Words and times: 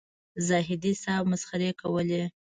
زاهدي 0.47 0.91
صاحب 1.01 1.23
مسخرې 1.31 1.69
کولې. 1.81 2.23